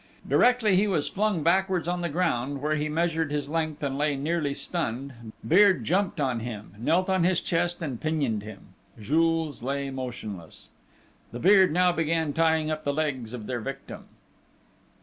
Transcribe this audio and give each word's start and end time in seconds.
Directly 0.27 0.75
he 0.77 0.87
was 0.87 1.07
flung 1.07 1.43
backwards 1.43 1.87
on 1.87 2.01
the 2.01 2.09
ground, 2.09 2.59
where 2.59 2.73
he 2.75 2.89
measured 2.89 3.31
his 3.31 3.47
length 3.49 3.83
and 3.83 3.99
lay 3.99 4.15
nearly 4.15 4.51
stunned, 4.55 5.31
Beard 5.47 5.83
jumped 5.83 6.19
on 6.19 6.39
him, 6.39 6.73
knelt 6.79 7.07
on 7.07 7.23
his 7.23 7.39
chest, 7.39 7.83
and 7.83 8.01
pinioned 8.01 8.41
him. 8.41 8.69
Jules 8.99 9.61
lay 9.61 9.91
motionless. 9.91 10.69
The 11.31 11.39
Beard 11.39 11.71
now 11.71 11.91
began 11.91 12.33
tying 12.33 12.71
up 12.71 12.83
the 12.83 12.93
legs 12.95 13.31
of 13.31 13.45
their 13.45 13.59
victim. 13.61 14.05